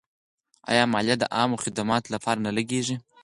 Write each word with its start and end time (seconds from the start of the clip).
آیا 0.71 0.83
مالیه 0.93 1.15
د 1.19 1.23
عامه 1.35 1.57
خدماتو 1.63 2.07
لپاره 2.15 2.39
نه 2.45 2.51
لګیږي؟ 2.57 2.95